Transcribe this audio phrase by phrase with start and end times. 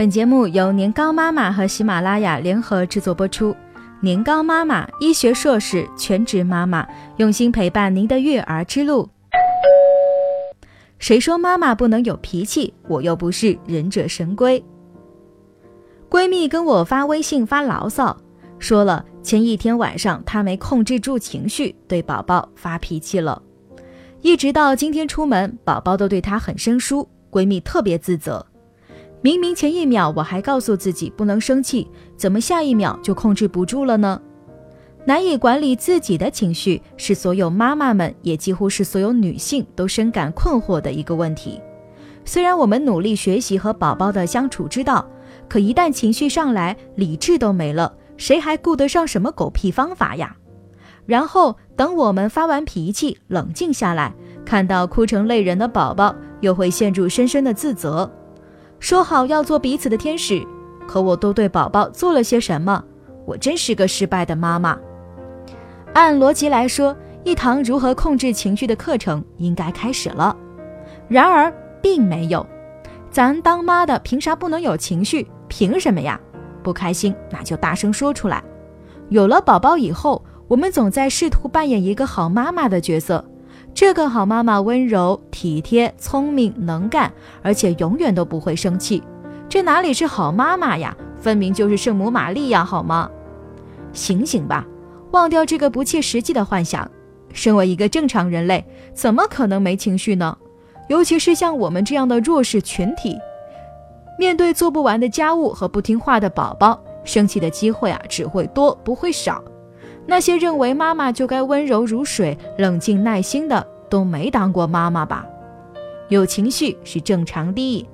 [0.00, 3.54] 本节目由年糕妈妈和喜马拉雅联合制作播出。
[4.00, 6.88] 年糕妈妈，医学硕士，全职妈妈，
[7.18, 9.06] 用心陪伴您的育儿之路。
[10.98, 12.72] 谁说妈妈不能有脾气？
[12.88, 14.64] 我又不是忍者神龟。
[16.08, 18.16] 闺蜜跟我发微信发牢骚，
[18.58, 23.42] 说了前一天晚上她没控制住情绪，对宝宝发脾气了。
[24.22, 28.46] 一直到今天出门，宝宝都对她很生疏，闺蜜特别自责。
[29.22, 31.86] 明明前一秒我还告诉自己不能生气，
[32.16, 34.20] 怎么下一秒就控制不住了呢？
[35.04, 41.60] 难以管理自己的情绪，是所有妈妈们，也几乎是所有女性都深感困惑的一个问题。
[42.24, 45.06] 虽然我们努力学习和宝宝的相处之道，
[45.48, 50.34] 可一旦情绪上来，理智都没了，谁还顾得上什么狗屁方法呀？
[51.06, 54.14] 然后等我们发完脾气，冷静下来，
[54.46, 58.10] 看到哭成泪人的宝宝，又会陷入深深的自责。
[58.80, 60.44] 说好要做彼此的天使，
[60.88, 62.82] 可我都对宝宝做了些什么？
[63.26, 64.76] 我真是个失败的妈妈。
[65.92, 70.34] 按逻辑来说，一堂如何控制情绪的课程应该开始了，
[71.08, 72.44] 然而并没有。
[73.10, 75.26] 咱当妈的凭啥不能有情绪？
[75.46, 76.18] 凭什么呀？
[76.62, 78.42] 不开心那就大声说出来。
[79.10, 83.24] 有了宝宝以后，我们总在试图扮演一个好妈妈的角色。
[83.74, 89.02] 这个好妈妈温柔体贴、聪明能干，而且永远都不会生气。
[89.48, 90.96] 这哪里是好妈妈呀？
[91.18, 93.10] 分明就是圣母玛利亚，好吗？
[93.92, 94.66] 醒醒吧，
[95.12, 96.88] 忘掉这个不切实际的幻想。
[97.32, 100.36] 身为一个正常人类，怎么可能没情绪呢？
[100.88, 103.16] 尤其是像我们这样的弱势群体，
[104.18, 109.42] 面对做不完的家务和不听话的宝宝，生气的机会啊只会多不会少。
[110.10, 115.24] 那些认为妈妈就该温柔如水、冷静耐心的，都没当过妈妈吧？
[116.08, 117.88] 有情绪是正常的。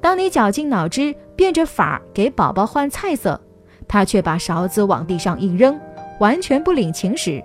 [0.00, 3.38] 当你绞尽脑汁变着法儿给宝宝换菜色，
[3.86, 5.78] 他却把勺子往地上一扔，
[6.18, 7.44] 完全不领情时；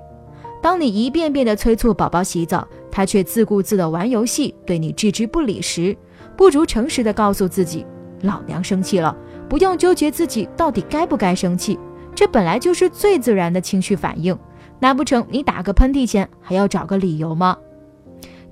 [0.62, 5.94] 当你一遍遍地催促宝宝洗澡，他却自顾自地玩游戏，对你置之不理时，
[6.38, 7.86] 不如诚实地告诉自己：
[8.22, 9.14] 老娘生气了，
[9.50, 11.78] 不用纠结自己到底该不该生气。
[12.16, 14.38] 这本来就是最自然的情绪反应，
[14.80, 17.58] 难不成你打个喷嚏前还要找个理由吗？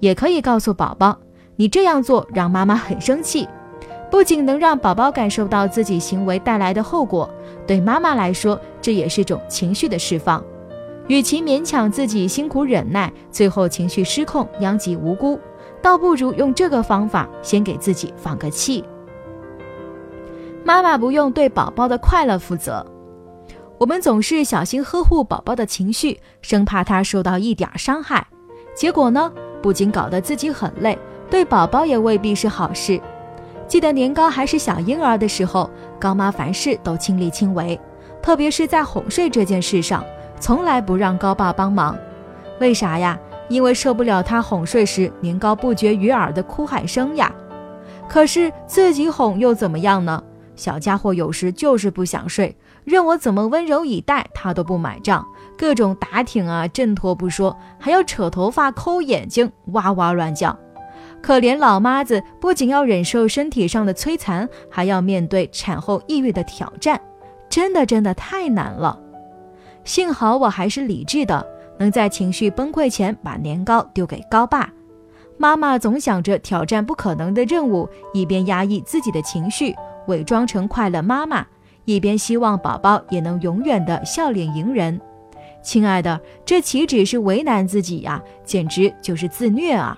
[0.02, 1.18] 也可以告诉宝宝，
[1.56, 3.48] 你这样做让妈妈很生气，
[4.12, 7.30] 不仅能让宝宝感受到自己行为带来的后果，
[7.66, 10.44] 对妈妈来说，这也是种情绪的释放。
[11.08, 15.40] 与其勉强自己辛苦忍耐，最后情绪失控殃及无辜，
[15.82, 18.84] 倒不如用这个方法先给自己放个气。
[20.66, 22.86] 妈妈不用对宝宝的快乐负责。
[23.84, 28.26] 我们总是小心呵护宝宝的情绪，生怕他受到一点伤害，
[28.74, 29.30] 结果呢，
[29.62, 30.98] 不仅搞得自己很累，
[31.30, 32.98] 对宝宝也未必是好事。
[33.68, 37.78] 记得年糕还是小婴儿的时候，高妈凡事都亲力亲为，
[38.22, 40.02] 特别是在哄睡这件事上，
[40.40, 41.94] 从来不让高爸帮忙。
[42.62, 43.20] 为啥呀？
[43.50, 47.30] 因为受不了他哄睡时年糕不绝于耳的哭喊声呀。
[48.08, 50.24] 可是自己哄又怎么样呢？
[50.56, 52.56] 小家伙有时就是不想睡。
[52.86, 55.26] 任我怎么温柔以待，他都不买账，
[55.58, 60.58] 各种打挺啊、挣脱不说，还要扯头发、抠眼睛，哇哇乱叫。
[61.22, 67.00] 可怜老妈子不仅要忍受身体上的摧残，还要面对产后抑郁的挑战，
[67.50, 69.00] 真的真的太难了。
[69.86, 71.46] 幸好我还是理智的，
[71.78, 74.70] 能在情绪崩溃前把年糕丢给高爸。
[75.38, 79.74] 妈妈总想着挑战不可能的任务，一边压抑自己的情绪，
[80.08, 81.46] 伪装成快乐妈妈。
[81.86, 85.00] 一边希望宝宝也能永远的笑脸迎人，
[85.62, 89.98] 亲爱的，这岂止是为难自己呀，简直就是自虐啊！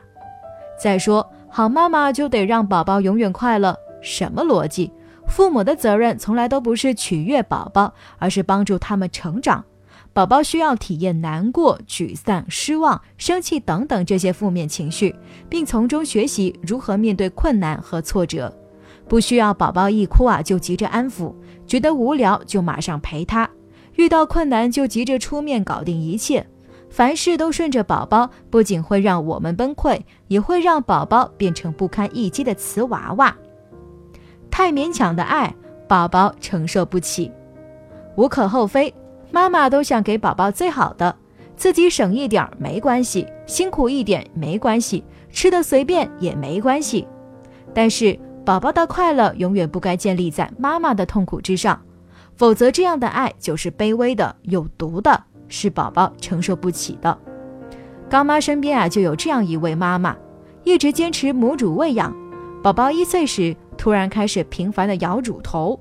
[0.80, 4.92] 再说，好妈妈就得让宝宝永远快乐，什么逻辑？
[5.28, 9.64] 父母的责任从来都不是取悦宝宝，而是帮助他们成长。
[10.14, 15.16] 宝宝需要体验难过、沮丧、失望、生气等等这些负面情绪，
[15.50, 18.56] 并从中学习如何面对困难和挫折。
[19.08, 21.34] 不需要宝宝一哭啊就急着安抚，
[21.68, 23.50] 觉得无聊就马上陪他，
[23.96, 26.46] 遇到困难就急着出面搞定一切，
[26.90, 33.36] 凡事都顺着宝宝，不仅会让我们崩溃，也会让宝宝变成不堪一击的瓷娃娃。
[34.50, 35.54] 太勉强的爱，
[35.88, 37.32] 宝宝承受不起。
[38.16, 38.92] 无可厚非，
[39.32, 41.16] 妈妈都想给宝宝最好的，
[41.56, 47.08] 自己省一点没关系，辛苦一点没关系，吃的随便也没关系，
[47.72, 48.18] 但是。
[48.46, 51.82] 宝宝的快乐永远不该建立在妈妈的痛苦之上，
[52.36, 57.18] 否则这样的爱就是卑微的、有毒的，是宝宝承受不起的。
[58.08, 60.16] 高妈身边啊就有这样一位妈妈，
[60.64, 62.16] 一直坚持母乳喂养。
[62.62, 65.80] 宝宝一岁时，突然开始频繁的咬乳头。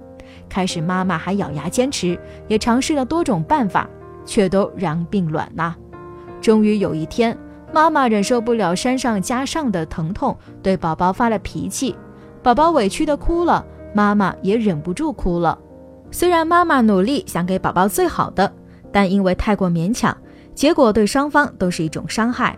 [0.49, 2.19] 开始妈妈还咬牙坚持，
[2.49, 3.87] 也尝试了多种办法，
[4.25, 5.77] 却都然并卵呐。
[6.41, 7.37] 终于有一天，
[7.75, 11.95] 妈妈忍受不了山上加上的疼痛，对宝宝发了脾气。
[12.45, 13.65] 宝宝委屈的哭了，
[13.95, 15.59] 妈妈也忍不住哭了。
[16.11, 18.53] 虽然妈妈努力想给宝宝最好的，
[18.93, 20.15] 但因为太过勉强，
[20.55, 22.55] 结果对双方都是一种伤害。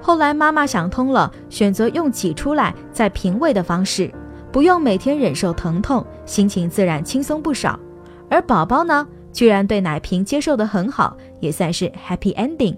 [0.00, 4.10] 后来妈妈想通了，选择用挤出来再平喂的方式，
[4.50, 7.78] 不用每天忍受疼痛，心情自然轻松不少。
[8.30, 12.74] 而宝宝呢，居然对奶瓶接受得很好，也算是 happy ending。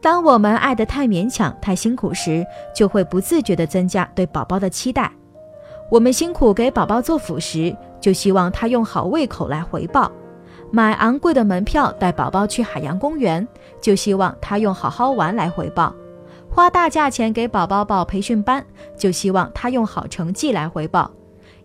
[0.00, 5.10] 当我们爱得太勉强、太辛苦时，就会不自觉地增加对宝宝的期待。
[5.90, 10.10] 我们辛苦给宝宝做辅食，就希望他用好胃口来回报；
[10.70, 13.46] 买昂贵的门票带宝宝去海洋公园，
[13.80, 15.94] 就希望他用好好玩来回报；
[16.50, 18.62] 花大价钱给宝宝报培训班，
[18.98, 21.10] 就希望他用好成绩来回报。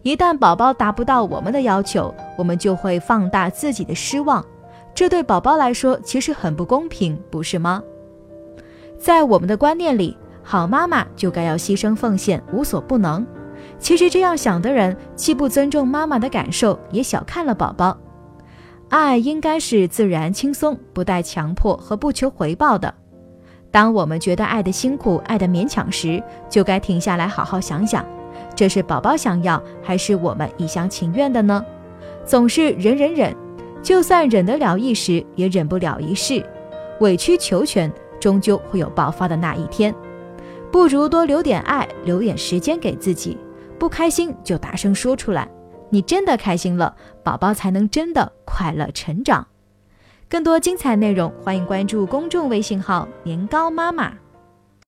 [0.03, 4.43] 一旦宝宝达不到我们的要求，我们就会放大自己的失望，
[4.95, 7.83] 这对宝宝来说其实很不公平，不是吗？
[8.97, 13.25] 在我们的观念里，好妈妈就该要牺牲奉献，无所不能。
[13.83, 17.97] 其实这样想的人，既不尊重妈妈的感受，也小看了宝宝。
[18.87, 22.93] 爱应该是自然、轻松，不带强迫和不求回报的。
[23.71, 28.05] 当我们觉得爱的辛苦、爱的勉强时，就该停下来好好想想，
[28.55, 31.61] 这是宝宝想要，还是我们一厢情愿的呢？
[32.25, 33.35] 总是忍忍忍，
[33.81, 36.41] 就算忍得了一时，也忍不了一世。
[37.01, 39.93] 委曲求全，终究会有爆发的那一天。
[40.71, 43.37] 不如多留点爱，留点时间给自己。
[43.79, 45.47] 不开心就大声说出来，
[45.89, 49.45] 你真的开心了，宝宝才能真的快乐成长。
[50.29, 54.13] 更多精彩内容，欢迎关注公众微信号“年糕妈妈”。